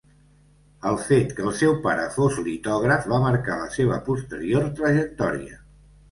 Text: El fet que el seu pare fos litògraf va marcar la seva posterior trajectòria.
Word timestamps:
El 0.91 0.95
fet 1.07 1.33
que 1.39 1.43
el 1.49 1.51
seu 1.57 1.73
pare 1.83 2.07
fos 2.15 2.39
litògraf 2.47 3.05
va 3.11 3.19
marcar 3.25 3.57
la 3.59 3.67
seva 3.75 3.99
posterior 4.09 4.65
trajectòria. 4.81 5.61